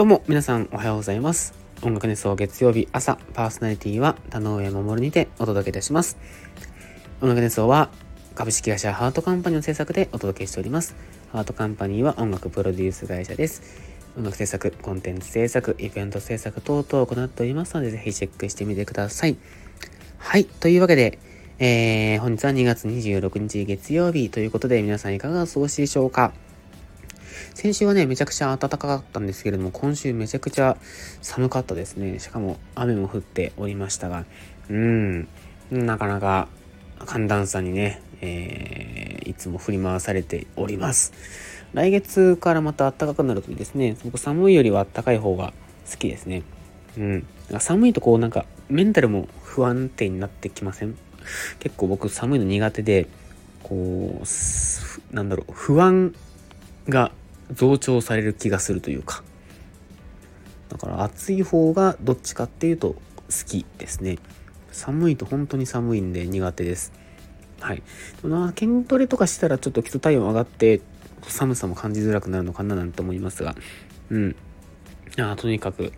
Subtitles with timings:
[0.00, 1.52] どうも皆さんおはようございます
[1.82, 6.16] 音楽熱奏月曜日朝パーソナリティは田上守にてお届けいたします
[7.20, 7.90] 音楽熱奏は
[8.34, 10.96] 株式会社ハートカンパニーの制作でお届けしております
[11.32, 13.60] ハートカンパニーは音楽プロデュース会社です
[14.16, 19.36] 音楽制作、コンテンツ制作、イベント制作等々を行っておりますので、ぜひチェックしてみてください。
[20.16, 20.46] はい。
[20.46, 21.18] というわけで、
[21.58, 26.32] えー、本日は2月26日月曜日ということで、皆さんいかがお過ごしでしょうか？
[27.54, 30.76] 先週はね、めちゃくちゃ暖かかったんですけれども、今週めちゃくちゃ
[31.22, 32.18] 寒かったですね。
[32.18, 34.24] しかも雨も降っておりましたが、
[34.68, 35.28] うん、
[35.70, 36.48] なかなか
[37.06, 41.12] 寒暖差にね、えー、いつも振り回されております。
[41.72, 45.52] 来月からまた暖かくなるとですね、僕寒いよりは暖かい方が
[45.90, 46.42] 好きですね。
[46.98, 47.26] うん。
[47.58, 50.96] 寒いとこうなんかメンタルも不安定になってきません？
[51.58, 53.06] 結構僕寒いの苦手で、
[53.62, 56.14] こう、なんだろう、不安
[56.88, 57.12] が
[57.52, 59.22] 増長される気がするというか。
[60.68, 63.00] だから暑い方がどっちかっていうと好
[63.46, 64.18] きですね。
[64.72, 66.92] 寒いと本当に寒いんで苦手です。
[67.60, 67.82] はい。
[68.22, 70.80] でもな、筋トレとかしたらちょっと基礎体温上がって
[71.22, 73.54] 寒さも感じづらくなるのかななんて思いますが、
[74.10, 74.36] うん。
[75.18, 75.92] あとにかく、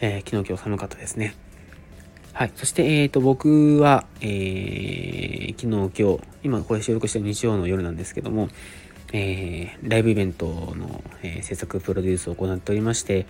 [0.00, 1.34] えー、昨日今日寒かったですね。
[2.32, 2.52] はい。
[2.56, 8.48] そして、えっ、ー、と、僕は、えー、昨日今日、今これ収録してる日曜の夜なんですけども、
[9.16, 13.26] えー、ライブイベントの、えー、制作プロデュースを行っておりまして、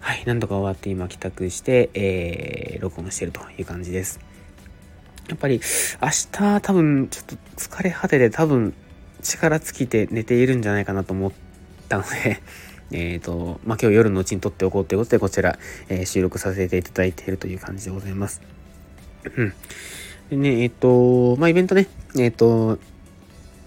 [0.00, 4.20] はい、なんとか終わって今帰宅して、えー、録音してるという感じです。
[5.28, 5.62] やっぱり
[6.02, 8.74] 明日多分ちょっと疲れ果てで多分
[9.22, 11.32] 力尽きて寝ているんじゃないかなと思っ
[11.88, 12.42] たので
[12.92, 18.42] えっと、まあ、今日夜のうちに撮っておこうということで、こちら、えー、収録させていただいているという感じでございます。
[19.34, 19.54] うん。
[20.28, 22.78] でね、えっ、と、まあ、イベントね、えっ、と、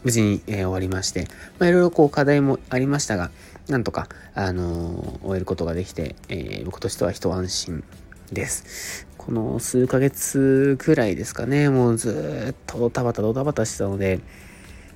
[0.04, 1.28] 無事に、えー、終わりまして、
[1.60, 3.32] まあ、いろいろこう課題もありましたが、
[3.68, 7.84] なんとか、あの終えることができて、え僕としては一安心
[8.32, 9.08] です。
[9.18, 14.22] この数ヶ月くらいですかね、もうずっとドタバタドタバタしてたので、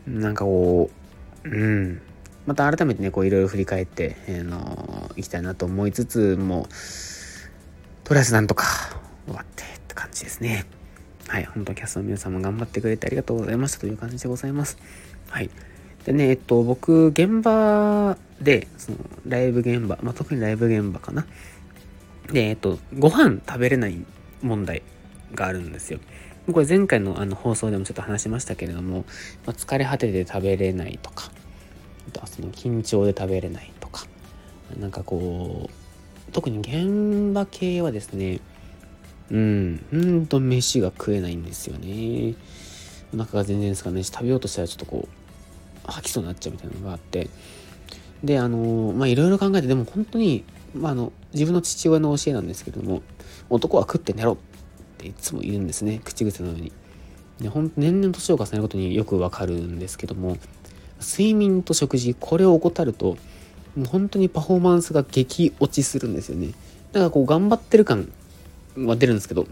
[0.07, 0.89] なんかこ
[1.43, 2.01] う、うん、
[2.45, 6.65] また改めてね、こういろいろ振り返って、えー、のいきたいなと思いつつもう、
[8.03, 8.65] とりあえずなんとか
[9.25, 10.65] 終わってって感じですね。
[11.27, 14.77] はい、本当キャストの皆さんも頑張ってくれてありがとうございましたという感じでございます。
[15.29, 15.49] はい。
[16.05, 18.97] でね、えっと、僕、現場で、その、
[19.27, 21.25] ライブ現場、まあ、特にライブ現場かな。
[22.31, 24.05] で、えっと、ご飯食べれない
[24.41, 24.83] 問題
[25.33, 25.99] があるんですよ。
[26.51, 29.05] これ前回のあの放送でもちょっと話しましたけれども、
[29.45, 31.31] まあ、疲れ果てて食べれないとか、
[32.09, 34.05] あとはその緊張で食べれないとか、
[34.77, 38.41] なんかこう、特に現場系はですね、
[39.31, 42.35] うん、うんと飯が食えないんですよね。
[43.13, 47.29] お腹が全然ですかね、食べようとしたらちょっとこう、吐きそうになっちゃうみたいなのがあって、
[48.23, 53.01] で、あの、まあ、いろいろ考えて、でも本当に、まあ、あの、自分の父親の教えなんですけども、
[53.49, 54.37] 男は食って寝ろっ
[54.97, 56.71] ていつも言うんですね口癖のように。
[57.39, 60.37] でほん年々年を重ねることによくわかるんですけども
[61.01, 63.17] 睡眠と食事これを怠ると
[63.75, 66.49] もう本当にパフォーマンスが激落ちするんですよね。
[66.91, 68.11] だからこう頑張ってる感
[68.77, 69.47] は出るんですけど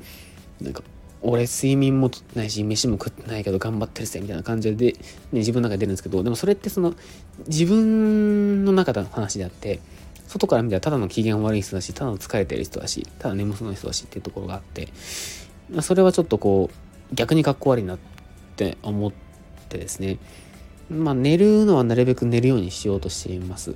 [0.62, 0.84] なんか
[1.22, 5.00] 俺睡眠もとってないし飯も食ってないけど頑張ってるぜみたいな感じで、ね、
[5.34, 6.96] 自分の中で出るんですけどでもそれってその
[7.48, 9.80] 自分の中での話であって
[10.32, 14.88] 外から見たらただの機嫌悪い人だし、ただの疲れてる人だし、ただ眠そうな人だしっていうところがあって、
[15.70, 18.00] ま、それはちょっとこう、逆にかっこ悪いなっ
[18.56, 19.12] て思っ
[19.68, 20.20] てですね。
[20.90, 23.76] まあ寝るのはなるべく寝るようにしようとしています。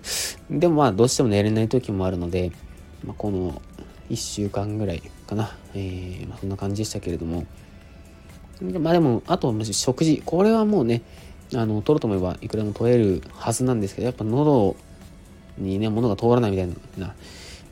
[0.50, 2.54] でもまあどうしても寝れない時もあるので、
[3.04, 3.62] まあ、この
[4.10, 5.56] 1週間ぐらいかな。
[5.74, 7.46] えー、まあ、そんな感じでしたけれども。
[8.80, 10.22] まあでも、あとは食事。
[10.26, 11.02] これはもうね、
[11.54, 14.76] あの、取ろうと思えばいくらでも取れるはずなんですけど、やっぱ喉
[15.58, 16.68] にね、物が通らないみたい
[16.98, 17.14] な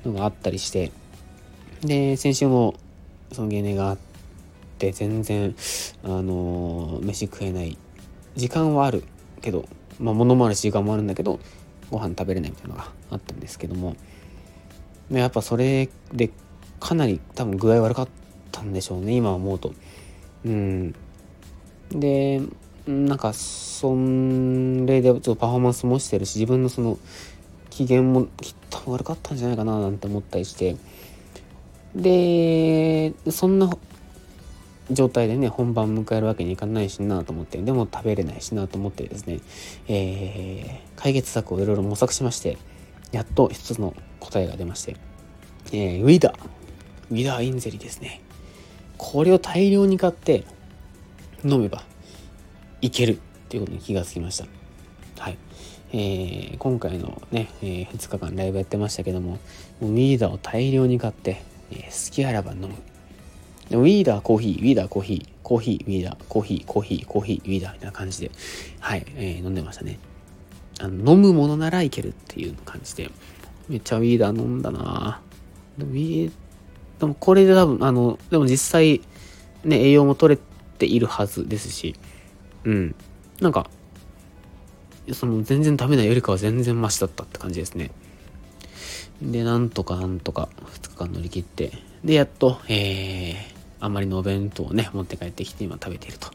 [0.06, 0.92] のがあったりして、
[1.82, 2.76] で、先週も
[3.32, 3.98] その芸名があっ
[4.78, 5.56] て、全然、
[6.04, 7.78] あのー、飯食えない。
[8.36, 9.04] 時間はある
[9.42, 9.68] けど、
[10.00, 11.40] まあ物もあるし時間もあるんだけど、
[11.92, 13.96] ご飯食べれないみたいなのがあったんですけども、
[15.12, 16.32] やっぱそれで
[16.80, 18.08] かなり多分具合悪かっ
[18.52, 19.74] たんでしょうね、今思うと。
[20.46, 20.96] うん。
[21.92, 22.42] で、
[22.88, 26.98] なんか、それでちょっとパフォーマンスもしてるし、自分のその
[27.74, 30.76] 機嫌もきっと悪かったんじゃないかななんて思ったりして
[31.96, 33.68] でそんな
[34.92, 39.40] 状態でね本番迎えるわけにいかないしなと思ってでも食べれないしなと思ってですね、
[39.88, 42.60] えー、解決策をいろいろ模索しまして
[43.14, 44.98] やっと一つの答えが出まして、
[45.72, 46.36] えー、ウィダー。
[47.12, 48.22] ウィダーインゼリーですね。
[48.98, 50.44] これを大量に買って
[51.46, 51.84] 飲めば
[52.82, 53.18] いけるっ
[53.50, 54.46] ていうことに気がつきました。
[55.22, 55.38] はい。
[55.92, 59.38] えー、今回のね、えー、2日間ライブやってましたけども、
[59.80, 62.70] ウィーダーを大量に買って、えー、好きあらば飲む。
[63.70, 68.32] ウィーダーコーヒー、ウィーダーコーヒー、コーヒー、ウィーダー、コーヒー、コーヒー、コーヒー、ウィーダーみたいな感じで、
[68.80, 70.00] はい、えー、飲んでましたね。
[70.80, 73.12] あの飲むものならいけるっていう感じで、
[73.70, 75.22] めっちゃウィーダー飲んだな
[75.78, 76.32] でもウィー、
[77.00, 79.02] でもこれで多分、あの、でも実際、
[79.64, 80.42] ね、栄養も取れ
[80.78, 81.96] ているはずですし、
[82.64, 82.96] うん。
[83.40, 83.70] なんか、
[85.12, 87.92] その全然食べないよりかは全然マシだったって感じですね。
[89.22, 91.72] で、なんとかなんとか2日間乗り切って、
[92.04, 93.36] で、やっと、えー、
[93.80, 96.30] あまりのお弁当をね、持って帰ってきて今食べていると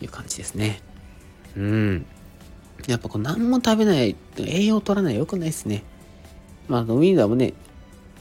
[0.00, 0.80] いう感じですね。
[1.56, 2.06] うん。
[2.86, 5.84] やっぱこう何も食べない、栄養取らない良くないですね。
[6.68, 7.54] まあ、ウィンダーもね、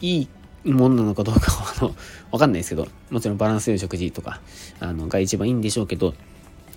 [0.02, 0.28] いい
[0.70, 1.96] ものなのかどうかは、あの、
[2.32, 4.42] わかんないですけど、もちろんバランス良い食事とか、
[4.80, 6.14] あの、が一番いいんでしょうけど、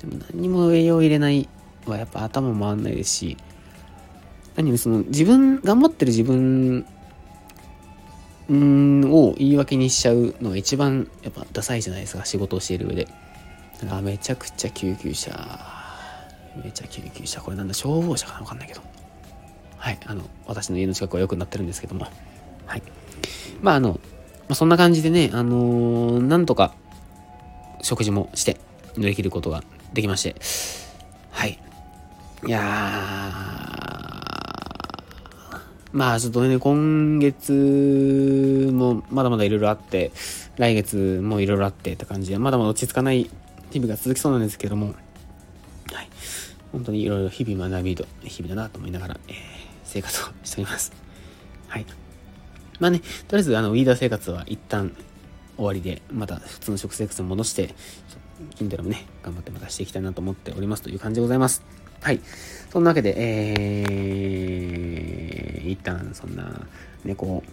[0.01, 1.49] でも何も栄養入れない
[1.87, 3.37] はやっぱ頭回んないですし、
[4.57, 6.87] 何よりその自分、頑張ってる自分
[8.53, 13.09] んを言い訳にしちゃうのが一番やっぱダサいじゃないですか、仕事をしている上で。
[14.03, 15.31] めちゃくちゃ救急車、
[16.63, 18.81] めちゃ救急車、これなんだ、消防車かなわかんないけど。
[19.77, 22.07] はい、あの、私の家の近くはよくなってるんですけども。
[22.67, 22.83] はい。
[23.61, 24.01] まああの、
[24.49, 26.75] まあ、そんな感じでね、あのー、なんとか
[27.83, 28.59] 食事もして
[28.97, 29.63] 乗り切ることが
[29.93, 30.37] できまして、
[31.31, 31.59] はい。
[32.47, 32.61] いや
[35.93, 40.11] まあちょっとね、今月もまだまだいろいろあって、
[40.57, 43.31] 来月もいろいろあってって感じで、まだまだ落ち着かない
[43.71, 44.95] 日々が続きそうなんですけども、
[46.75, 49.35] 本当にいろいろ日々学びと、日々だなと思いながら、えー、
[49.85, 50.93] 生活をしております。
[51.69, 51.87] はい。
[52.81, 54.93] まあね、とりあえず、あの、ウィーダー生活は一旦
[55.57, 57.73] 終わりで、また普通の食生活に戻して、
[58.57, 61.63] 筋トレもね、頑張ってまたしていきたいなと思っておりますという感じでございます。
[62.01, 62.21] はい。
[62.71, 66.67] そんなわけで、えー、一旦そんな
[67.05, 67.45] 猫、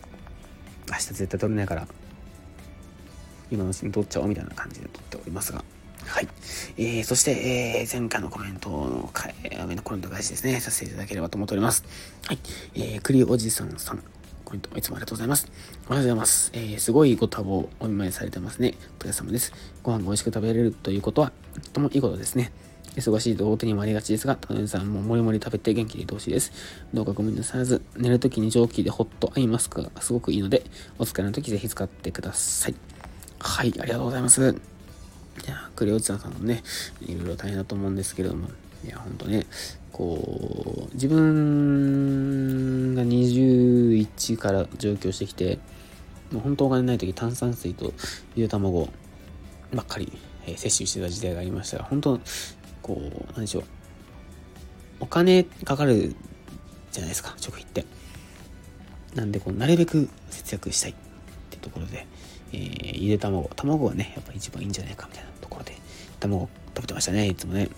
[0.90, 1.88] 明日絶対取れないから、
[3.52, 5.64] 今のうちに取っちゃおうみたいな感じで撮っておりますが、
[6.78, 7.32] えー、そして、
[7.80, 9.12] えー、前回のコメントの、
[9.44, 11.84] えー、コメント返しですね、させていただければと思っております。
[12.26, 12.40] はい。
[12.76, 14.04] えー、栗おじさんさん、
[14.46, 15.48] コメントいつもありがとうございます。
[15.88, 16.52] おはようございます。
[16.54, 18.76] えー、すごいご多忙お見舞いされてますね。
[19.00, 19.54] お疲れ様です。
[19.84, 21.32] ご飯が美味しく食べれるということは、
[21.64, 22.52] とてもいいことですね。
[22.96, 26.52] 忙しいと大手にもありがちですが、田辺さんももりもり食べて元気でいてほしいです。
[26.94, 30.64] どうかごめんなさらず、寝るときに蒸気でホットアイマスクがすごくいいので、
[31.00, 32.76] お疲れのときぜひ使ってください。
[33.40, 34.71] はい、ありがとうございます。
[35.46, 36.64] いや、クレオチさんもね、
[37.02, 38.50] いろいろ大変だと思うんですけれども、
[38.86, 39.46] いや、ほんとね、
[39.92, 45.60] こう、自分が21から上京してきて、
[46.32, 47.94] もう本当お金ない時炭酸水と
[48.36, 48.90] ゆで卵
[49.74, 50.12] ばっかり、
[50.46, 52.20] えー、摂取してた時代がありましたが、本当
[52.82, 53.64] こう、なんでしょう。
[55.02, 56.16] お金かかる
[56.92, 57.86] じゃないですか、食費って。
[59.16, 60.96] なんで、こう、なるべく節約したいっ
[61.50, 62.08] てところで、
[62.54, 63.50] えー、ゆで卵。
[63.56, 65.76] 卵がね、やっぱ一番いいんじゃないかみたいなところで、
[66.20, 67.70] 卵食べてましたね、いつもね。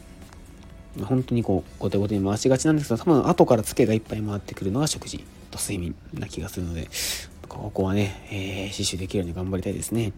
[1.02, 6.88] 本当にこう、後手後手に回しがちなんですけど、多分後からツケがいっぱい回ってくるのが食事と睡眠な気がするので、
[7.50, 10.14] ここはね、えー、死守できるように頑張りたいですね。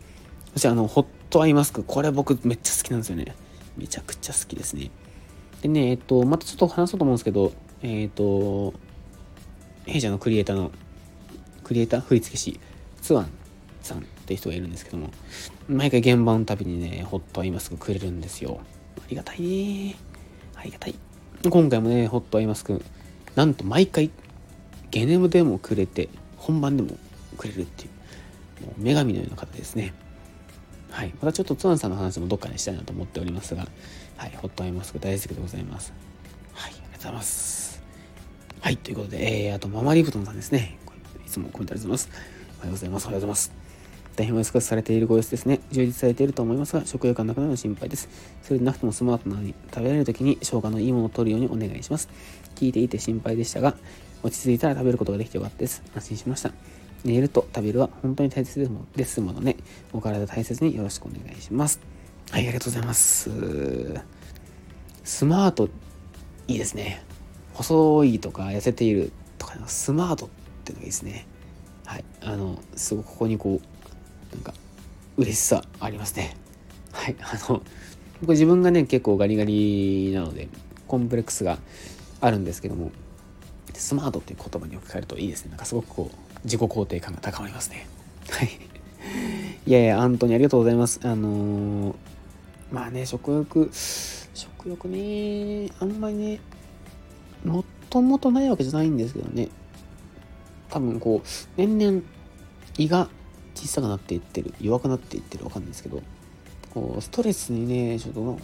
[0.53, 3.35] そしてあの、ホットアイマスク、これ僕めっちゃ好きなんですよね。
[3.77, 4.89] めちゃくちゃ好きですね。
[5.61, 8.73] でね、えっと、またちょっと話そうと思うんですけど、えっと、
[9.85, 10.71] 弊社のクリエイターの、
[11.63, 12.01] クリエイター？
[12.01, 12.59] 振付師、
[13.01, 13.29] ツワン
[13.81, 15.11] さんっていう人がいるんですけども、
[15.69, 18.59] 毎回現場のたびにね、ホットアイマスクくれるんですよ。
[18.97, 19.95] ありがたいね。
[20.55, 20.95] ありがたい。
[21.47, 22.83] 今回もね、ホットアイマスク、
[23.35, 24.09] なんと毎回、
[24.89, 26.97] ゲネムでもくれて、本番でも
[27.37, 27.87] くれるってい
[28.63, 29.93] う、もう女神のような方ですね。
[30.89, 31.13] はい。
[31.21, 33.67] またちょっとツアンさんの話もどっかにしたいなと思っておりますが、
[34.17, 34.31] はい。
[34.37, 35.93] ホットアイマスク大好きでございます。
[36.53, 36.71] はい。
[36.71, 37.83] ありがとうございます。
[38.61, 38.77] はい。
[38.77, 40.79] ということで、えー、あと、ママリブトンさんですね。
[41.25, 42.21] いつもコメントありがとうございます。
[42.57, 43.03] おはようございます。
[43.03, 43.64] おはようございます。
[44.15, 45.59] 大変お安くされているご様子ですね。
[45.71, 48.07] 充実されていると思いますが、食欲がなくなるの心配です。
[48.43, 52.07] それでなくてもスマートなのに、食べられる時に生姜のいいものを取るようにお願いします。
[52.55, 53.75] 聞いていて心配でしたが、
[54.23, 55.83] 落ち着いたら食べることができてよかったです。
[55.93, 56.51] 安心しました。
[57.03, 59.57] 寝ると食べるは本当に大切ですものね。
[59.93, 61.79] お体大切によろしくお願いします。
[62.31, 63.29] はい、ありがとうございます。
[65.03, 65.69] スマート、
[66.47, 67.03] いいですね。
[67.53, 70.29] 細いとか痩せているとか、スマートっ
[70.63, 71.27] ていうのがいいですね。
[71.85, 72.05] はい。
[72.21, 73.67] あの、すごくここにこう、
[74.35, 74.53] なんか、
[75.17, 76.35] 嬉しさありますね。
[76.91, 77.15] はい。
[77.21, 77.61] あの、
[78.21, 80.49] 僕自分がね、結構ガリガリなので、
[80.87, 81.57] コンプレックスが
[82.21, 82.91] あるんですけども、
[83.73, 85.49] スマートっていう言葉に置き換えるといいですね。
[85.49, 87.87] なんかすごくこう、自己肯定感が高まりますね。
[88.29, 88.49] はい。
[89.65, 90.99] いやいや、本当にありがとうございます。
[91.03, 91.95] あのー、
[92.71, 96.39] まあね、食欲、食欲ね、あんまりね、
[97.43, 99.49] もっともとないわけじゃないんですけどね。
[100.69, 101.27] 多分こう、
[101.57, 102.01] 年々
[102.77, 103.09] 胃が
[103.55, 106.01] 小さくなっていってる、弱くなっていってるわかんないですけど、
[106.73, 108.39] こう、ストレスにね、ちょっと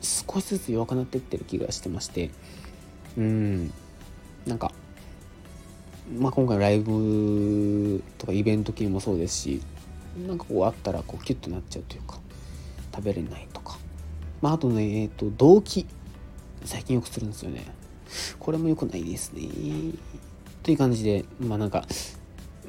[0.00, 2.30] 少しずつ弱くなっていってる気がしてまして、
[3.16, 3.72] うん、
[4.46, 4.72] なんか、
[6.16, 9.62] まあ、今回ライブとかイベント系もそうですし
[10.26, 12.18] なんかこうあったらこうキュッとなっちゃうというか
[12.94, 13.78] 食べれないとか。
[14.40, 15.86] まああとねえっ、ー、と動悸
[16.64, 17.66] 最近よくするんですよね。
[18.38, 19.42] これも良くないですね。
[20.62, 21.84] という感じでまあなんか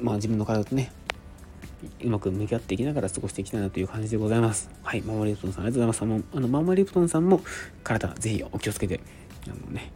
[0.00, 0.92] まあ自分の体とね
[2.02, 4.70] うまく向き合っていきながら過ごしていきたいなという感じでございます。
[4.82, 6.26] はい、ママリプトンさんありがとうございます。
[6.36, 7.40] あの、ママリプトンさんも
[7.82, 9.00] 体ぜひお気をつけて、
[9.46, 9.92] あのね、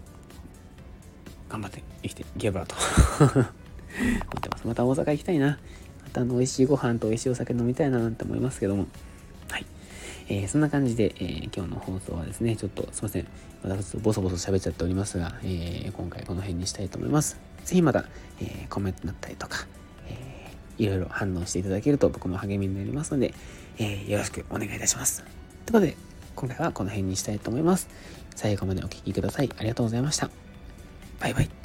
[1.49, 2.75] 頑張って生きていけばと
[3.21, 3.45] 思っ
[4.41, 4.67] てます。
[4.67, 5.59] また大阪行きたいな。
[6.03, 8.87] またあの美味しいご飯と美味しいお酒飲みたいななんて思いますけども。
[9.50, 9.67] はい。
[10.29, 13.26] えー、そんな感じで、えー、今日の放送はですね、ちょっとすいません。
[13.62, 17.38] 私ボソボソ喋っちゃっておりますが、えー、今回この辺にしたいと思います。
[17.64, 18.05] ぜひまた、
[18.41, 19.67] えコメントだったりとか、
[20.78, 23.35] いろいろ反応していただけると僕も励みになりますので、
[23.78, 25.23] えよろしくお願いいたします。
[25.23, 25.33] という
[25.66, 25.97] ことで、
[26.37, 27.88] 今回はこの辺にしたいと思います。
[28.35, 29.50] 最後までお聴きください。
[29.57, 30.31] ありがとうございました。
[31.21, 31.63] バイバイ。